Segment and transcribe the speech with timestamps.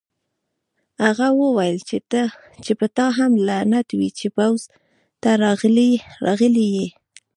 [1.05, 1.77] هغه وویل
[2.65, 4.59] چې په تا هم لعنت وي چې پوځ
[5.21, 5.29] ته
[6.25, 6.87] راغلی یې